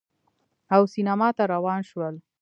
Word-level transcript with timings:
او 0.75 0.81
سینما 0.93 1.29
ته 1.37 1.43
روان 1.53 1.81
شول 1.89 2.15